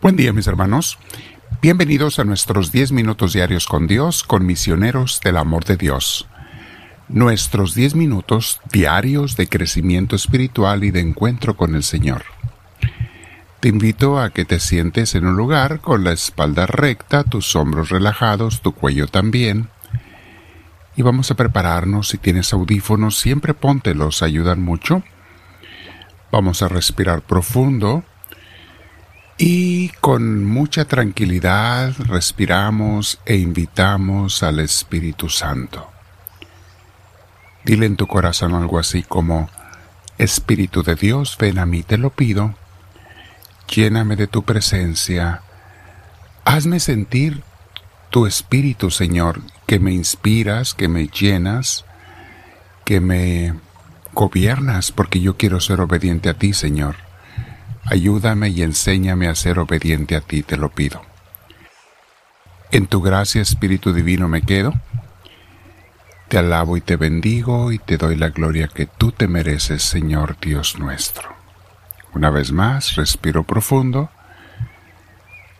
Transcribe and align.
Buen 0.00 0.14
día 0.14 0.32
mis 0.32 0.46
hermanos. 0.46 0.96
Bienvenidos 1.60 2.20
a 2.20 2.24
nuestros 2.24 2.70
10 2.70 2.92
minutos 2.92 3.32
diarios 3.32 3.66
con 3.66 3.88
Dios, 3.88 4.22
con 4.22 4.46
misioneros 4.46 5.20
del 5.24 5.36
amor 5.36 5.64
de 5.64 5.76
Dios. 5.76 6.28
Nuestros 7.08 7.74
10 7.74 7.96
minutos 7.96 8.60
diarios 8.72 9.36
de 9.36 9.48
crecimiento 9.48 10.14
espiritual 10.14 10.84
y 10.84 10.92
de 10.92 11.00
encuentro 11.00 11.56
con 11.56 11.74
el 11.74 11.82
Señor. 11.82 12.22
Te 13.58 13.70
invito 13.70 14.20
a 14.20 14.30
que 14.30 14.44
te 14.44 14.60
sientes 14.60 15.16
en 15.16 15.26
un 15.26 15.36
lugar 15.36 15.80
con 15.80 16.04
la 16.04 16.12
espalda 16.12 16.66
recta, 16.66 17.24
tus 17.24 17.56
hombros 17.56 17.88
relajados, 17.88 18.62
tu 18.62 18.74
cuello 18.74 19.08
también. 19.08 19.68
Y 20.94 21.02
vamos 21.02 21.32
a 21.32 21.34
prepararnos. 21.34 22.10
Si 22.10 22.18
tienes 22.18 22.52
audífonos, 22.52 23.18
siempre 23.18 23.52
póntelos, 23.52 24.22
ayudan 24.22 24.62
mucho. 24.62 25.02
Vamos 26.30 26.62
a 26.62 26.68
respirar 26.68 27.22
profundo 27.22 28.04
y 29.38 29.88
con 30.00 30.44
mucha 30.44 30.84
tranquilidad 30.84 31.94
respiramos 31.98 33.20
e 33.24 33.36
invitamos 33.36 34.42
al 34.42 34.60
Espíritu 34.60 35.28
Santo. 35.28 35.90
Dile 37.64 37.86
en 37.86 37.96
tu 37.96 38.06
corazón 38.06 38.54
algo 38.54 38.78
así 38.78 39.02
como, 39.02 39.48
Espíritu 40.18 40.82
de 40.82 40.96
Dios, 40.96 41.36
ven 41.38 41.58
a 41.58 41.66
mí, 41.66 41.82
te 41.82 41.96
lo 41.96 42.10
pido 42.10 42.54
lléname 43.68 44.16
de 44.16 44.26
tu 44.26 44.42
presencia. 44.42 45.42
Hazme 46.44 46.80
sentir 46.80 47.42
tu 48.10 48.26
espíritu, 48.26 48.90
Señor, 48.90 49.42
que 49.66 49.78
me 49.78 49.92
inspiras, 49.92 50.74
que 50.74 50.88
me 50.88 51.08
llenas, 51.08 51.84
que 52.84 53.00
me 53.00 53.54
gobiernas, 54.14 54.90
porque 54.92 55.20
yo 55.20 55.36
quiero 55.36 55.60
ser 55.60 55.80
obediente 55.80 56.30
a 56.30 56.34
ti, 56.34 56.54
Señor. 56.54 56.96
Ayúdame 57.90 58.50
y 58.50 58.62
enséñame 58.62 59.28
a 59.28 59.34
ser 59.34 59.58
obediente 59.58 60.14
a 60.14 60.20
ti, 60.20 60.42
te 60.42 60.56
lo 60.56 60.68
pido. 60.68 61.02
En 62.70 62.86
tu 62.86 63.00
gracia, 63.00 63.40
Espíritu 63.40 63.94
Divino, 63.94 64.28
me 64.28 64.42
quedo. 64.42 64.74
Te 66.28 66.36
alabo 66.36 66.76
y 66.76 66.82
te 66.82 66.96
bendigo 66.96 67.72
y 67.72 67.78
te 67.78 67.96
doy 67.96 68.14
la 68.14 68.28
gloria 68.28 68.68
que 68.68 68.84
tú 68.84 69.12
te 69.12 69.26
mereces, 69.26 69.82
Señor 69.82 70.36
Dios 70.38 70.78
nuestro. 70.78 71.34
Una 72.12 72.28
vez 72.28 72.52
más, 72.52 72.96
respiro 72.96 73.44
profundo, 73.44 74.10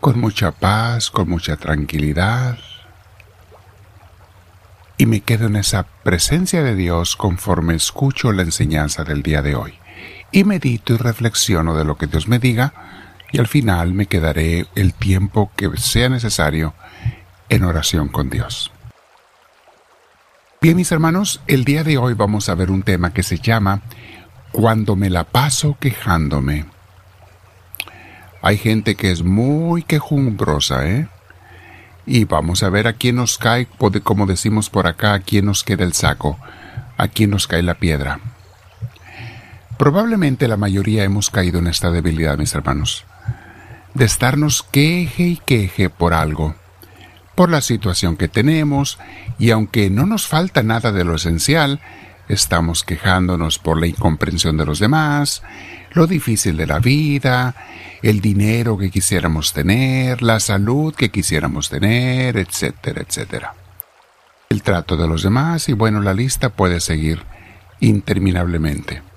con 0.01 0.21
mucha 0.21 0.53
paz, 0.53 1.11
con 1.11 1.31
mucha 1.31 1.57
tranquilidad, 1.57 2.59
y 4.99 5.07
me 5.07 5.21
quedo 5.21 5.47
en 5.47 5.57
esa 5.57 5.85
presencia 5.85 6.63
de 6.63 6.75
Dios 6.75 7.17
conforme 7.17 7.75
escucho 7.75 8.33
la 8.33 8.43
enseñanza 8.43 9.05
del 9.05 9.23
día 9.23 9.41
de 9.41 9.55
hoy. 9.55 9.75
Y 10.31 10.45
medito 10.45 10.95
y 10.95 10.97
reflexiono 10.97 11.75
de 11.75 11.85
lo 11.85 11.97
que 11.97 12.07
Dios 12.07 12.29
me 12.29 12.39
diga, 12.39 12.73
y 13.33 13.39
al 13.39 13.47
final 13.47 13.93
me 13.93 14.07
quedaré 14.07 14.67
el 14.75 14.95
tiempo 14.95 15.51
que 15.57 15.71
sea 15.77 16.09
necesario 16.09 16.75
en 17.49 17.65
oración 17.65 18.09
con 18.09 18.31
Dios. 18.31 18.71
Bien, 20.61 20.77
mis 20.77 20.91
hermanos, 20.91 21.41
el 21.47 21.65
día 21.65 21.85
de 21.85 21.99
hoy 21.99 22.15
vamos 22.15 22.49
a 22.49 22.55
ver 22.55 22.71
un 22.71 22.83
tema 22.83 23.13
que 23.13 23.23
se 23.23 23.39
llama 23.39 23.83
cuando 24.51 24.97
me 24.97 25.09
la 25.09 25.25
paso 25.25 25.77
quejándome. 25.79 26.67
Hay 28.43 28.57
gente 28.57 28.95
que 28.95 29.11
es 29.11 29.23
muy 29.23 29.83
quejumbrosa, 29.83 30.89
¿eh? 30.89 31.09
Y 32.07 32.25
vamos 32.25 32.63
a 32.63 32.71
ver 32.71 32.87
a 32.87 32.95
quién 32.95 33.17
nos 33.17 33.37
cae, 33.37 33.67
como 34.03 34.27
decimos 34.27 34.71
por 34.71 34.87
acá, 34.87 35.15
a 35.15 35.21
quién 35.21 35.45
nos 35.45 35.63
queda 35.63 35.85
el 35.85 35.93
saco, 35.93 36.39
a 36.97 37.09
quién 37.09 37.31
nos 37.31 37.47
cae 37.47 37.63
la 37.63 37.75
piedra. 37.75 38.19
Probablemente 39.79 40.49
la 40.49 40.57
mayoría 40.57 41.05
hemos 41.05 41.31
caído 41.31 41.61
en 41.61 41.69
esta 41.69 41.93
debilidad, 41.93 42.37
mis 42.37 42.53
hermanos, 42.53 43.05
de 43.95 44.05
estarnos 44.07 44.65
queje 44.65 45.23
y 45.23 45.37
queje 45.37 45.89
por 45.89 46.15
algo, 46.15 46.57
por 47.37 47.49
la 47.49 47.61
situación 47.61 48.17
que 48.17 48.27
tenemos, 48.27 48.99
y 49.39 49.51
aunque 49.51 49.89
no 49.89 50.05
nos 50.05 50.27
falta 50.27 50.65
nada 50.65 50.91
de 50.91 51.05
lo 51.05 51.15
esencial, 51.15 51.81
estamos 52.29 52.83
quejándonos 52.83 53.61
por 53.61 53.79
la 53.79 53.87
incomprensión 53.87 54.57
de 54.57 54.67
los 54.67 54.81
demás, 54.81 55.45
lo 55.93 56.09
difícil 56.09 56.57
de 56.57 56.67
la 56.67 56.81
vida, 56.81 57.55
el 58.03 58.21
dinero 58.21 58.79
que 58.79 58.91
quisiéramos 58.91 59.53
tener, 59.53 60.23
la 60.23 60.41
salud 60.41 60.93
que 60.93 61.11
quisiéramos 61.11 61.69
tener, 61.69 62.37
etcétera, 62.37 63.03
etcétera. 63.07 63.55
El 64.49 64.63
trato 64.65 64.97
de 64.97 65.07
los 65.07 65.23
demás 65.23 65.69
y 65.69 65.73
bueno, 65.73 66.01
la 66.01 66.15
lista 66.15 66.49
puede 66.49 66.81
seguir 66.81 67.23
interminablemente. 67.79 69.08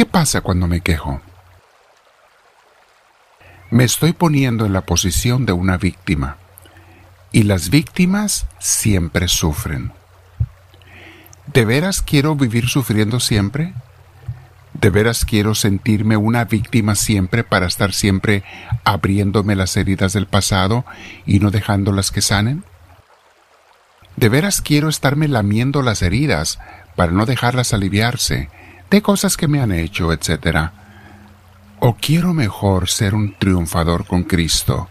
¿Qué 0.00 0.06
pasa 0.06 0.40
cuando 0.40 0.66
me 0.66 0.80
quejo? 0.80 1.20
Me 3.68 3.84
estoy 3.84 4.14
poniendo 4.14 4.64
en 4.64 4.72
la 4.72 4.80
posición 4.80 5.44
de 5.44 5.52
una 5.52 5.76
víctima 5.76 6.38
y 7.32 7.42
las 7.42 7.68
víctimas 7.68 8.46
siempre 8.58 9.28
sufren. 9.28 9.92
¿De 11.52 11.66
veras 11.66 12.00
quiero 12.00 12.34
vivir 12.34 12.66
sufriendo 12.66 13.20
siempre? 13.20 13.74
¿De 14.72 14.88
veras 14.88 15.26
quiero 15.26 15.54
sentirme 15.54 16.16
una 16.16 16.46
víctima 16.46 16.94
siempre 16.94 17.44
para 17.44 17.66
estar 17.66 17.92
siempre 17.92 18.42
abriéndome 18.84 19.54
las 19.54 19.76
heridas 19.76 20.14
del 20.14 20.26
pasado 20.26 20.86
y 21.26 21.40
no 21.40 21.50
dejándolas 21.50 22.10
que 22.10 22.22
sanen? 22.22 22.64
¿De 24.16 24.30
veras 24.30 24.62
quiero 24.62 24.88
estarme 24.88 25.28
lamiendo 25.28 25.82
las 25.82 26.00
heridas 26.00 26.58
para 26.96 27.12
no 27.12 27.26
dejarlas 27.26 27.74
aliviarse 27.74 28.48
de 28.90 29.02
cosas 29.02 29.36
que 29.36 29.48
me 29.48 29.60
han 29.60 29.72
hecho, 29.72 30.12
etcétera? 30.12 30.72
¿O 31.78 31.94
quiero 31.94 32.34
mejor 32.34 32.88
ser 32.88 33.14
un 33.14 33.34
triunfador 33.38 34.06
con 34.06 34.24
Cristo, 34.24 34.88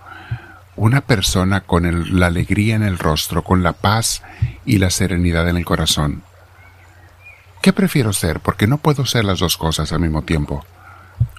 una 0.76 1.02
persona 1.02 1.62
con 1.62 2.18
la 2.20 2.28
alegría 2.28 2.76
en 2.76 2.84
el 2.84 2.98
rostro, 2.98 3.44
con 3.44 3.62
la 3.62 3.74
paz 3.74 4.24
y 4.66 4.78
la 4.78 4.90
serenidad 4.90 5.48
en 5.50 5.58
el 5.58 5.66
corazón? 5.66 6.24
¿Qué 7.62 7.74
prefiero 7.74 8.14
ser? 8.14 8.40
Porque 8.40 8.68
no 8.68 8.78
puedo 8.78 9.06
ser 9.06 9.26
las 9.26 9.40
dos 9.40 9.58
cosas 9.58 9.92
al 9.92 10.00
mismo 10.00 10.22
tiempo. 10.22 10.66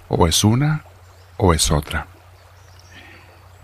O 0.08 0.26
es 0.28 0.44
una 0.44 0.84
o 1.38 1.54
es 1.54 1.70
otra. 1.70 2.06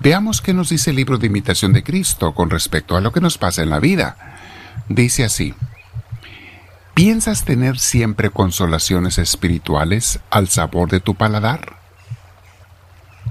Veamos 0.00 0.40
qué 0.40 0.54
nos 0.54 0.70
dice 0.70 0.90
el 0.90 0.96
libro 0.96 1.18
de 1.18 1.26
imitación 1.26 1.72
de 1.72 1.82
Cristo 1.82 2.34
con 2.34 2.48
respecto 2.48 2.96
a 2.96 3.00
lo 3.00 3.12
que 3.12 3.20
nos 3.20 3.36
pasa 3.36 3.62
en 3.62 3.70
la 3.70 3.80
vida. 3.80 4.16
Dice 4.88 5.24
así, 5.24 5.54
¿piensas 6.96 7.44
tener 7.44 7.78
siempre 7.78 8.30
consolaciones 8.30 9.18
espirituales 9.18 10.18
al 10.30 10.48
sabor 10.48 10.90
de 10.90 10.98
tu 10.98 11.14
paladar? 11.14 11.76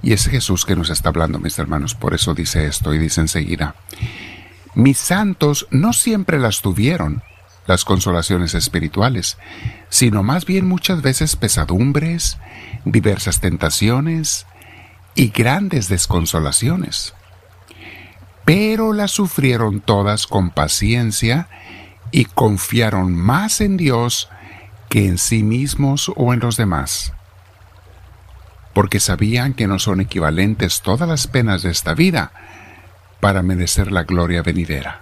Y 0.04 0.14
es 0.14 0.28
Jesús 0.28 0.66
que 0.66 0.76
nos 0.76 0.92
está 0.92 1.10
hablando, 1.10 1.40
mis 1.40 1.58
hermanos, 1.58 1.96
por 1.96 2.14
eso 2.14 2.36
dice 2.36 2.68
esto 2.68 2.94
y 2.94 3.00
dice 3.00 3.22
enseguida, 3.22 3.74
mis 4.76 5.00
santos 5.00 5.66
no 5.72 5.94
siempre 5.94 6.38
las 6.38 6.62
tuvieron, 6.62 7.24
las 7.66 7.86
consolaciones 7.86 8.54
espirituales, 8.54 9.40
sino 9.90 10.22
más 10.22 10.46
bien 10.46 10.68
muchas 10.68 11.02
veces 11.02 11.36
pesadumbres, 11.36 12.38
diversas 12.84 13.40
tentaciones 13.40 14.46
y 15.16 15.30
grandes 15.30 15.90
desconsolaciones. 15.90 17.16
Pero 18.46 18.94
las 18.94 19.10
sufrieron 19.10 19.82
todas 19.82 20.28
con 20.28 20.52
paciencia 20.52 21.48
y 22.16 22.24
confiaron 22.24 23.14
más 23.14 23.60
en 23.60 23.76
Dios 23.76 24.30
que 24.88 25.06
en 25.06 25.18
sí 25.18 25.44
mismos 25.44 26.10
o 26.16 26.34
en 26.34 26.40
los 26.40 26.56
demás, 26.56 27.12
porque 28.74 29.02
sabían 29.02 29.54
que 29.54 29.68
no 29.68 29.80
son 29.80 30.00
equivalentes 30.00 30.82
todas 30.82 31.10
las 31.10 31.28
penas 31.28 31.62
de 31.62 31.72
esta 31.72 31.94
vida 31.94 32.32
para 33.20 33.42
merecer 33.42 33.92
la 33.92 34.04
gloria 34.04 34.44
venidera. 34.44 35.02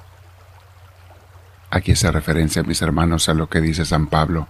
Aquí 1.69 1.91
hace 1.91 2.11
referencia, 2.11 2.63
mis 2.63 2.81
hermanos, 2.81 3.29
a 3.29 3.35
lo 3.35 3.47
que 3.47 3.61
dice 3.61 3.85
San 3.85 4.07
Pablo. 4.07 4.47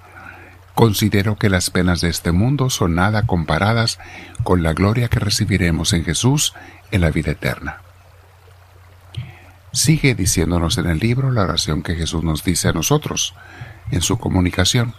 Considero 0.74 1.36
que 1.36 1.50
las 1.50 1.70
penas 1.70 2.00
de 2.00 2.08
este 2.08 2.32
mundo 2.32 2.70
son 2.70 2.96
nada 2.96 3.24
comparadas 3.28 4.00
con 4.44 4.64
la 4.64 4.72
gloria 4.72 5.10
que 5.10 5.20
recibiremos 5.20 5.92
en 5.92 6.06
Jesús 6.06 6.54
en 6.92 7.02
la 7.02 7.12
vida 7.12 7.32
eterna. 7.32 7.82
Sigue 9.74 10.16
diciéndonos 10.16 10.78
en 10.78 10.86
el 10.86 11.00
libro 11.00 11.32
la 11.32 11.42
oración 11.42 11.84
que 11.84 11.96
Jesús 11.96 12.24
nos 12.24 12.44
dice 12.44 12.70
a 12.70 12.74
nosotros 12.74 13.34
en 13.92 14.02
su 14.02 14.18
comunicación. 14.18 14.94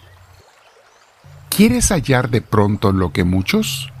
¿Quieres 1.49 1.89
hallar 1.89 2.29
de 2.29 2.41
pronto 2.41 2.91
lo 2.91 3.11
que 3.11 3.23
muchos, 3.23 3.91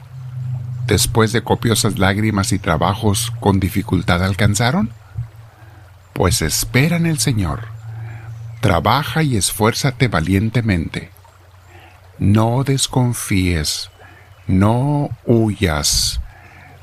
después 0.85 1.31
de 1.31 1.41
copiosas 1.41 1.97
lágrimas 1.97 2.51
y 2.51 2.59
trabajos 2.59 3.31
con 3.39 3.59
dificultad 3.59 4.23
alcanzaron? 4.23 4.91
Pues 6.13 6.43
espera 6.43 6.97
en 6.97 7.07
el 7.07 7.17
Señor 7.17 7.75
Trabaja 8.65 9.21
y 9.21 9.37
esfuérzate 9.37 10.07
valientemente. 10.07 11.11
No 12.17 12.63
desconfíes, 12.63 13.91
no 14.47 15.11
huyas, 15.23 16.19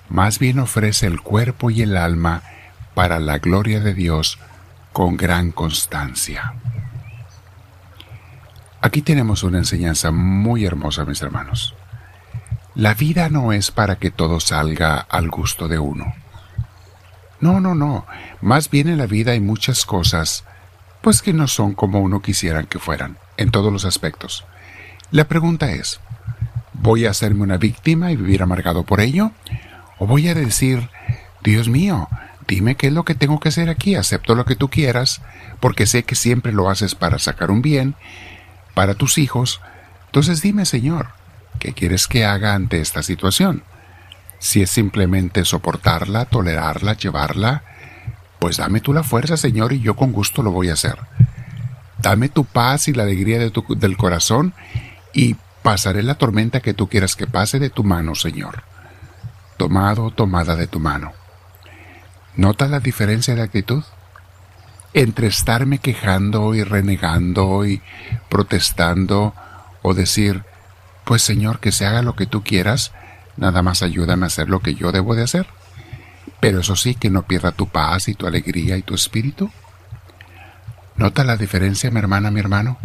más 0.09 0.39
bien 0.39 0.61
ofrece 0.61 1.09
el 1.09 1.23
cuerpo 1.23 1.71
y 1.71 1.83
el 1.83 1.97
alma 1.97 2.45
para 2.95 3.21
la 3.21 3.39
gloria 3.39 3.81
de 3.81 3.95
Dios 3.95 4.39
con 4.93 5.17
gran 5.17 5.53
constancia. 5.53 6.55
Aquí 8.81 9.03
tenemos 9.03 9.43
una 9.43 9.59
enseñanza 9.59 10.11
muy 10.11 10.65
hermosa, 10.65 11.05
mis 11.05 11.23
hermanos. 11.23 11.75
La 12.75 12.95
vida 12.95 13.29
no 13.29 13.53
es 13.53 13.71
para 13.71 13.97
que 13.97 14.11
todo 14.11 14.41
salga 14.41 14.99
al 14.99 15.29
gusto 15.31 15.69
de 15.69 15.79
uno. 15.79 16.15
No, 17.41 17.61
no, 17.61 17.75
no. 17.75 18.07
Más 18.41 18.71
bien 18.71 18.89
en 18.89 18.99
la 18.99 19.07
vida 19.07 19.33
hay 19.33 19.41
muchas 19.41 19.85
cosas, 19.85 20.45
pues 21.01 21.23
que 21.23 21.33
no 21.33 21.49
son 21.49 21.75
como 21.75 22.01
uno 22.01 22.23
quisiera 22.23 22.63
que 22.65 22.79
fueran, 22.79 23.19
en 23.37 23.51
todos 23.51 23.73
los 23.73 23.85
aspectos. 23.85 24.45
La 25.11 25.25
pregunta 25.25 25.71
es, 25.73 26.01
¿voy 26.73 27.07
a 27.07 27.11
hacerme 27.11 27.43
una 27.43 27.59
víctima 27.59 28.11
y 28.11 28.17
vivir 28.17 28.43
amargado 28.43 28.85
por 28.85 29.01
ello? 29.01 29.33
¿O 29.99 30.07
voy 30.07 30.29
a 30.29 30.35
decir, 30.35 30.89
Dios 31.43 31.69
mío, 31.69 32.09
dime 32.55 32.75
qué 32.75 32.89
es 32.89 32.93
lo 32.93 33.05
que 33.05 33.15
tengo 33.15 33.41
que 33.41 33.49
hacer 33.49 33.69
aquí, 33.69 33.95
acepto 33.95 34.35
lo 34.35 34.45
que 34.45 34.57
tú 34.57 34.69
quieras, 34.69 35.23
porque 35.61 35.87
sé 35.87 36.03
que 36.03 36.15
siempre 36.15 36.53
lo 36.53 36.69
haces 36.69 36.95
para 36.95 37.19
sacar 37.19 37.51
un 37.51 37.63
bien, 37.63 37.95
para 38.75 38.95
tus 38.95 39.19
hijos, 39.19 39.61
entonces 40.07 40.43
dime, 40.43 40.67
Señor, 40.67 41.09
¿Qué 41.59 41.73
quieres 41.73 42.09
que 42.09 42.25
haga 42.25 42.55
ante 42.55 42.81
esta 42.81 43.03
situación? 43.03 43.63
Si 44.41 44.63
es 44.63 44.71
simplemente 44.71 45.45
soportarla, 45.45 46.25
tolerarla, 46.25 46.95
llevarla, 46.95 47.63
pues 48.41 48.57
dame 48.57 48.81
tú 48.81 48.93
la 48.93 49.05
fuerza, 49.05 49.37
Señor, 49.37 49.73
y 49.73 49.81
yo 49.81 49.95
con 49.95 50.11
gusto 50.11 50.43
lo 50.43 50.51
voy 50.51 50.71
a 50.71 50.73
hacer. 50.73 50.99
Dame 51.99 52.29
tu 52.29 52.45
paz 52.45 52.89
y 52.89 52.93
la 52.93 53.05
alegría 53.05 53.39
del 53.39 53.97
corazón 53.97 54.55
y 55.13 55.37
pasaré 55.63 56.03
la 56.03 56.17
tormenta 56.17 56.59
que 56.59 56.75
tú 56.75 56.89
quieras 56.89 57.15
que 57.15 57.29
pase 57.29 57.61
de 57.61 57.71
tu 57.71 57.85
mano, 57.85 58.17
Señor. 58.17 58.65
Tomado, 59.57 60.11
tomada 60.11 60.57
de 60.57 60.67
tu 60.67 60.81
mano. 60.81 61.13
¿Nota 62.37 62.67
la 62.67 62.81
diferencia 62.81 63.35
de 63.35 63.43
actitud? 63.43 63.85
Entre 64.95 65.27
estarme 65.27 65.79
quejando 65.79 66.55
y 66.55 66.63
renegando 66.65 67.67
y 67.67 67.83
protestando 68.29 69.35
o 69.83 69.95
decir, 69.95 70.45
pues 71.05 71.23
Señor, 71.23 71.61
que 71.61 71.73
se 71.73 71.87
haga 71.87 72.03
lo 72.03 72.17
que 72.17 72.27
tú 72.27 72.43
quieras, 72.43 72.93
nada 73.37 73.63
más 73.63 73.83
ayúdame 73.83 74.25
a 74.25 74.29
hacer 74.29 74.49
lo 74.49 74.61
que 74.61 74.75
yo 74.75 74.93
debo 74.93 75.15
de 75.15 75.23
hacer. 75.23 75.47
Pero 76.41 76.61
eso 76.61 76.77
sí, 76.77 76.95
que 76.95 77.11
no 77.11 77.23
pierda 77.23 77.53
tu 77.53 77.69
paz 77.69 78.09
y 78.09 78.15
tu 78.15 78.27
alegría 78.27 78.77
y 78.77 78.83
tu 78.83 78.95
espíritu. 78.95 79.51
¿Nota 80.97 81.25
la 81.25 81.37
diferencia, 81.37 81.91
mi 81.91 81.99
hermana, 81.99 82.31
mi 82.31 82.41
hermano? 82.41 82.79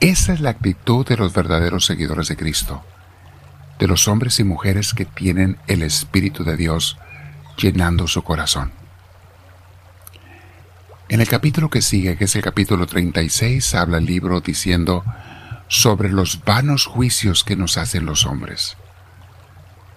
Esa 0.00 0.32
es 0.32 0.40
la 0.40 0.50
actitud 0.50 1.06
de 1.06 1.16
los 1.16 1.34
verdaderos 1.34 1.84
seguidores 1.84 2.28
de 2.28 2.36
Cristo, 2.36 2.82
de 3.78 3.86
los 3.86 4.08
hombres 4.08 4.38
y 4.40 4.44
mujeres 4.44 4.94
que 4.94 5.04
tienen 5.04 5.58
el 5.66 5.82
Espíritu 5.82 6.42
de 6.42 6.56
Dios 6.56 6.96
llenando 7.60 8.06
su 8.06 8.22
corazón. 8.22 8.72
En 11.08 11.20
el 11.20 11.28
capítulo 11.28 11.70
que 11.70 11.82
sigue, 11.82 12.16
que 12.16 12.24
es 12.24 12.36
el 12.36 12.42
capítulo 12.42 12.86
36, 12.86 13.74
habla 13.74 13.98
el 13.98 14.06
libro 14.06 14.40
diciendo, 14.40 15.04
sobre 15.66 16.08
los 16.08 16.44
vanos 16.44 16.86
juicios 16.86 17.44
que 17.44 17.56
nos 17.56 17.76
hacen 17.78 18.06
los 18.06 18.26
hombres. 18.26 18.76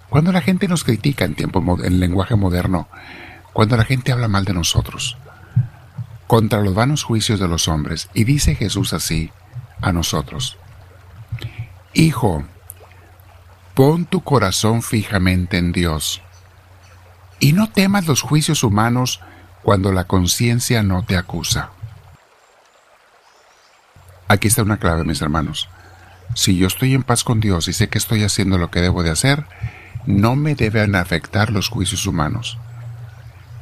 Cuando 0.09 0.31
la 0.31 0.41
gente 0.41 0.67
nos 0.67 0.83
critica 0.83 1.25
en 1.25 1.35
tiempo 1.35 1.77
en 1.83 1.99
lenguaje 1.99 2.35
moderno, 2.35 2.87
cuando 3.53 3.77
la 3.77 3.85
gente 3.85 4.11
habla 4.11 4.27
mal 4.27 4.45
de 4.45 4.53
nosotros, 4.53 5.17
contra 6.27 6.61
los 6.61 6.73
vanos 6.73 7.03
juicios 7.03 7.39
de 7.39 7.47
los 7.47 7.67
hombres, 7.67 8.09
y 8.13 8.23
dice 8.23 8.55
Jesús 8.55 8.93
así 8.93 9.31
a 9.81 9.91
nosotros: 9.91 10.57
Hijo, 11.93 12.43
pon 13.73 14.05
tu 14.05 14.23
corazón 14.23 14.81
fijamente 14.81 15.57
en 15.57 15.71
Dios, 15.71 16.21
y 17.43 17.51
no 17.51 17.69
temas 17.69 18.07
los 18.07 18.21
juicios 18.21 18.63
humanos 18.63 19.19
cuando 19.63 19.91
la 19.91 20.05
conciencia 20.05 20.81
no 20.81 21.03
te 21.03 21.17
acusa. 21.17 21.71
Aquí 24.29 24.47
está 24.47 24.63
una 24.63 24.77
clave, 24.77 25.03
mis 25.03 25.21
hermanos. 25.21 25.67
Si 26.35 26.55
yo 26.55 26.67
estoy 26.67 26.93
en 26.93 27.03
paz 27.03 27.25
con 27.25 27.41
Dios 27.41 27.67
y 27.67 27.73
sé 27.73 27.89
que 27.89 27.97
estoy 27.97 28.23
haciendo 28.23 28.57
lo 28.57 28.71
que 28.71 28.79
debo 28.79 29.03
de 29.03 29.09
hacer, 29.09 29.43
no 30.05 30.37
me 30.37 30.55
deben 30.55 30.95
afectar 30.95 31.49
los 31.49 31.67
juicios 31.67 32.07
humanos. 32.07 32.57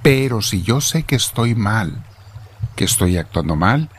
Pero 0.03 0.43
si 0.43 0.61
yo 0.61 0.79
sé 0.79 1.01
que 1.01 1.15
estoy 1.15 1.55
mal, 1.55 2.03
que 2.75 2.85
estoy 2.85 3.17
actuando 3.17 3.55
mal, 3.55 3.89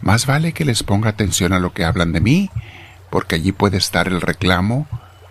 más 0.00 0.24
vale 0.24 0.54
que 0.54 0.64
les 0.64 0.82
ponga 0.82 1.10
atención 1.10 1.52
a 1.52 1.58
lo 1.58 1.74
que 1.74 1.84
hablan 1.84 2.12
de 2.12 2.22
mí, 2.22 2.50
porque 3.10 3.34
allí 3.34 3.52
puede 3.52 3.76
estar 3.76 4.08
el 4.08 4.22
reclamo 4.22 4.88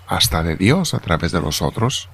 hasta 0.08 0.44
de 0.44 0.58
Dios 0.58 0.94
a 0.94 1.00
través 1.00 1.32
de 1.32 1.42
los 1.42 1.64
otros. 1.64 2.08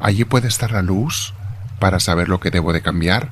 Allí 0.00 0.24
puede 0.24 0.48
estar 0.48 0.72
la 0.72 0.82
luz 0.82 1.34
para 1.78 2.00
saber 2.00 2.28
lo 2.28 2.40
que 2.40 2.50
debo 2.50 2.72
de 2.72 2.82
cambiar. 2.82 3.30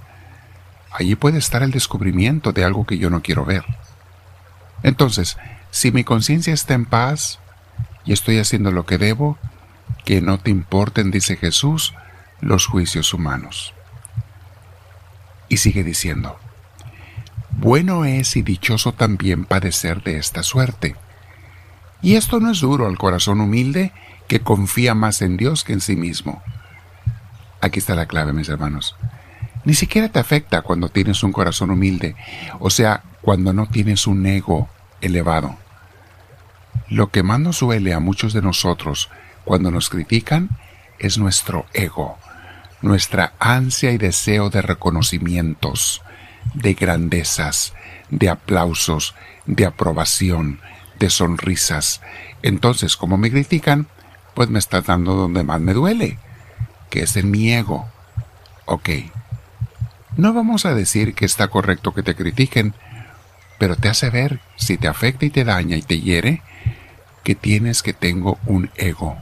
Allí 0.93 1.15
puede 1.15 1.39
estar 1.39 1.63
el 1.63 1.71
descubrimiento 1.71 2.53
de 2.53 2.65
algo 2.65 2.87
que 2.87 2.99
yo 2.99 3.11
no 3.11 3.23
quiero 3.23 3.45
ver. 3.45 3.65
Entonces, 4.83 5.37
si 5.71 5.91
mi 5.93 6.05
conciencia 6.05 6.53
está 6.53 6.75
en 6.75 6.85
paz 6.85 7.39
y 8.05 8.13
estoy 8.13 8.39
haciendo 8.39 8.71
lo 8.71 8.87
que 8.87 8.99
debo, 8.99 9.39
que 10.05 10.21
no 10.21 10.39
te 10.39 10.51
importen, 10.51 11.11
dice 11.11 11.37
Jesús, 11.37 11.95
los 12.41 12.67
juicios 12.67 13.13
humanos. 13.13 13.75
Y 15.49 15.59
sigue 15.59 15.83
diciendo, 15.83 16.39
bueno 17.51 18.05
es 18.05 18.37
y 18.37 18.43
dichoso 18.43 18.93
también 18.93 19.45
padecer 19.45 20.03
de 20.03 20.19
esta 20.19 20.43
suerte. 20.43 20.97
Y 22.03 22.17
esto 22.17 22.39
no 22.39 22.51
es 22.51 22.61
duro 22.61 22.87
al 22.87 22.99
corazón 22.99 23.41
humilde 23.41 23.93
que 24.29 24.41
confía 24.41 24.95
más 24.95 25.23
en 25.23 25.37
Dios 25.37 25.65
que 25.65 25.73
en 25.73 25.81
sí 25.81 25.97
mismo. 25.97 26.43
Aquí 27.61 27.79
está 27.79 27.95
la 27.95 28.07
clave, 28.07 28.33
mis 28.33 28.49
hermanos. 28.49 28.97
Ni 29.65 29.75
siquiera 29.75 30.09
te 30.09 30.19
afecta 30.19 30.63
cuando 30.63 30.89
tienes 30.89 31.23
un 31.23 31.33
corazón 31.33 31.71
humilde, 31.71 32.17
o 32.61 32.71
sea, 32.71 33.03
cuando 33.21 33.53
no 33.53 33.67
tienes 33.67 34.07
un 34.07 34.25
ego 34.27 34.69
elevado. 35.01 35.57
Lo 36.89 37.11
que 37.11 37.23
más 37.23 37.41
nos 37.41 37.61
duele 37.61 37.93
a 37.93 38.01
muchos 38.01 38.33
de 38.33 38.41
nosotros 38.41 39.11
cuando 39.45 39.71
nos 39.71 39.91
critican 39.91 40.49
es 40.99 41.19
nuestro 41.19 41.67
ego, 41.75 42.19
nuestra 42.81 43.35
ansia 43.39 43.93
y 43.93 43.99
deseo 43.99 44.51
de 44.51 44.63
reconocimientos, 44.63 46.03
de 46.55 46.75
grandezas, 46.75 47.75
de 48.11 48.31
aplausos, 48.31 49.15
de 49.47 49.67
aprobación, 49.67 50.61
de 50.99 51.11
sonrisas. 51.11 52.01
Entonces, 52.43 52.97
como 52.97 53.19
me 53.19 53.31
critican, 53.31 53.89
pues 54.35 54.49
me 54.49 54.59
está 54.59 54.81
dando 54.81 55.15
donde 55.15 55.43
más 55.43 55.61
me 55.61 55.75
duele, 55.75 56.19
que 56.91 57.03
es 57.03 57.17
en 57.17 57.31
mi 57.31 57.53
ego. 57.53 57.89
Ok. 58.65 58.89
No 60.17 60.33
vamos 60.33 60.67
a 60.67 60.75
decir 60.75 61.15
que 61.15 61.25
está 61.25 61.49
correcto 61.49 61.95
que 61.95 62.03
te 62.03 62.15
critiquen, 62.15 62.75
pero 63.59 63.77
te 63.77 63.89
hace 63.89 64.11
ver, 64.11 64.41
si 64.57 64.77
te 64.77 64.89
afecta 64.89 65.25
y 65.27 65.31
te 65.31 65.45
daña 65.45 65.77
y 65.77 65.83
te 65.83 66.01
hiere, 66.01 66.43
que 67.23 67.35
tienes 67.35 67.83
que 67.83 67.93
tengo 67.93 68.39
un 68.47 68.71
ego. 68.77 69.17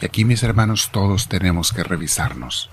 Y 0.00 0.06
aquí 0.06 0.24
mis 0.24 0.42
hermanos 0.42 0.90
todos 0.90 1.28
tenemos 1.28 1.72
que 1.72 1.84
revisarnos. 1.84 2.70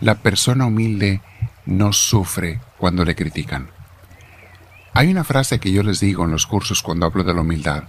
La 0.00 0.16
persona 0.16 0.66
humilde 0.66 1.20
no 1.66 1.92
sufre 1.92 2.60
cuando 2.78 3.04
le 3.04 3.14
critican. 3.14 3.68
Hay 4.94 5.10
una 5.10 5.24
frase 5.24 5.60
que 5.60 5.70
yo 5.70 5.82
les 5.82 6.00
digo 6.00 6.24
en 6.24 6.30
los 6.30 6.46
cursos 6.46 6.82
cuando 6.82 7.06
hablo 7.06 7.22
de 7.22 7.34
la 7.34 7.42
humildad. 7.42 7.84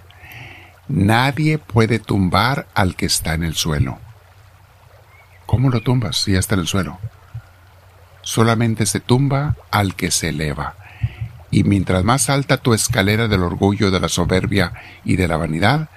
Nadie 0.88 1.58
puede 1.58 1.98
tumbar 1.98 2.68
al 2.74 2.94
que 2.96 3.06
está 3.06 3.34
en 3.34 3.44
el 3.44 3.54
suelo. 3.54 3.98
¿Cómo 5.50 5.68
lo 5.68 5.80
tumbas 5.80 6.16
si 6.18 6.34
ya 6.34 6.38
está 6.38 6.54
en 6.54 6.60
el 6.60 6.68
suelo? 6.68 7.00
Solamente 8.22 8.86
se 8.86 9.00
tumba 9.00 9.56
al 9.72 9.96
que 9.96 10.12
se 10.12 10.28
eleva 10.28 10.76
y 11.50 11.64
mientras 11.64 12.04
más 12.04 12.30
alta 12.30 12.58
tu 12.58 12.72
escalera 12.72 13.26
del 13.26 13.42
orgullo, 13.42 13.90
de 13.90 13.98
la 13.98 14.08
soberbia 14.08 14.72
y 15.04 15.16
de 15.16 15.26
la 15.26 15.36
vanidad, 15.36 15.88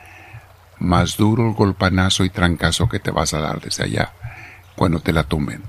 más 0.79 1.17
duro 1.17 1.47
el 1.47 1.53
golpanazo 1.53 2.25
y 2.25 2.31
trancazo 2.31 2.89
que 2.89 2.97
te 2.97 3.11
vas 3.11 3.35
a 3.35 3.41
dar 3.41 3.61
desde 3.61 3.83
allá 3.83 4.13
cuando 4.75 5.01
te 5.01 5.13
la 5.13 5.23
tumben. 5.23 5.61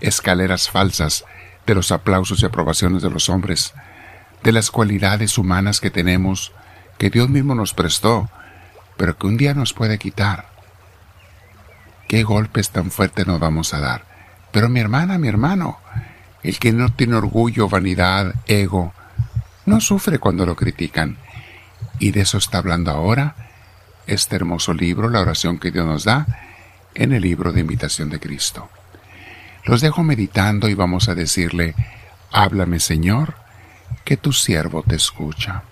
Escaleras 0.00 0.70
falsas 0.70 1.26
de 1.66 1.74
los 1.74 1.92
aplausos 1.92 2.42
y 2.42 2.46
aprobaciones 2.46 3.02
de 3.02 3.10
los 3.10 3.28
hombres, 3.28 3.74
de 4.42 4.52
las 4.52 4.70
cualidades 4.70 5.36
humanas 5.36 5.82
que 5.82 5.90
tenemos, 5.90 6.52
que 6.96 7.10
Dios 7.10 7.28
mismo 7.28 7.54
nos 7.54 7.74
prestó, 7.74 8.30
pero 8.96 9.18
que 9.18 9.26
un 9.26 9.36
día 9.36 9.52
nos 9.52 9.74
puede 9.74 9.98
quitar. 9.98 10.49
¿Qué 12.10 12.24
golpes 12.24 12.70
tan 12.70 12.90
fuertes 12.90 13.24
nos 13.28 13.38
vamos 13.38 13.72
a 13.72 13.78
dar? 13.78 14.04
Pero 14.50 14.68
mi 14.68 14.80
hermana, 14.80 15.16
mi 15.16 15.28
hermano, 15.28 15.78
el 16.42 16.58
que 16.58 16.72
no 16.72 16.92
tiene 16.92 17.14
orgullo, 17.14 17.68
vanidad, 17.68 18.34
ego, 18.48 18.92
no 19.64 19.80
sufre 19.80 20.18
cuando 20.18 20.44
lo 20.44 20.56
critican. 20.56 21.18
Y 22.00 22.10
de 22.10 22.22
eso 22.22 22.38
está 22.38 22.58
hablando 22.58 22.90
ahora 22.90 23.36
este 24.08 24.34
hermoso 24.34 24.74
libro, 24.74 25.08
la 25.08 25.20
oración 25.20 25.60
que 25.60 25.70
Dios 25.70 25.86
nos 25.86 26.02
da, 26.02 26.26
en 26.96 27.12
el 27.12 27.22
libro 27.22 27.52
de 27.52 27.60
Invitación 27.60 28.10
de 28.10 28.18
Cristo. 28.18 28.68
Los 29.64 29.80
dejo 29.80 30.02
meditando 30.02 30.68
y 30.68 30.74
vamos 30.74 31.08
a 31.08 31.14
decirle, 31.14 31.76
háblame 32.32 32.80
Señor, 32.80 33.36
que 34.04 34.16
tu 34.16 34.32
siervo 34.32 34.82
te 34.82 34.96
escucha. 34.96 35.62